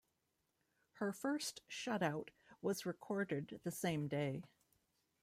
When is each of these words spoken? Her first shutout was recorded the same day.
Her 0.93 1.13
first 1.13 1.61
shutout 1.69 2.29
was 2.59 2.87
recorded 2.87 3.59
the 3.63 3.69
same 3.69 4.07
day. 4.07 4.41